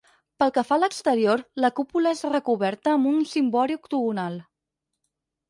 Pel 0.43 0.51
que 0.53 0.61
fa 0.69 0.77
a 0.77 0.81
l'exterior, 0.83 1.43
la 1.65 1.69
cúpula 1.81 2.13
és 2.17 2.23
recoberta 2.31 2.95
amb 2.95 3.11
un 3.11 3.21
cimbori 3.35 3.79
octogonal. 3.83 4.41